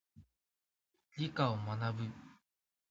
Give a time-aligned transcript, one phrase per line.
[1.15, 2.09] 理科を学ぶ。